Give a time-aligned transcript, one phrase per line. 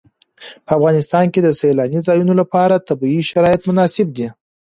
[0.65, 4.27] په افغانستان کې د سیلانی ځایونه لپاره طبیعي شرایط مناسب دي.